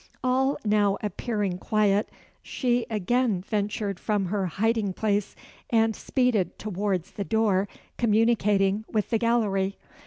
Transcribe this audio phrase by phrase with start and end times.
[0.23, 2.09] All now appearing quiet,
[2.41, 5.35] she again ventured from her hiding place,
[5.69, 7.67] and speeded towards the door
[7.99, 9.77] communicating with the gallery.